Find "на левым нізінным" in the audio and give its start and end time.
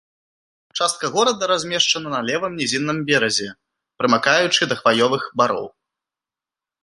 2.13-2.97